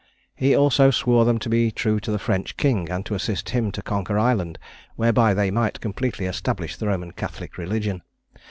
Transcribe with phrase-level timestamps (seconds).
[0.33, 3.71] He also swore them to be true to the French king, and to assist him
[3.73, 4.57] to conquer Ireland,
[4.95, 8.01] whereby they might completely establish the Roman Catholic Religion.